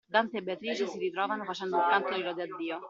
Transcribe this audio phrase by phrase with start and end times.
[0.13, 2.79] Dante e Beatrice si ritrovano facendo un canto di lode a Dio.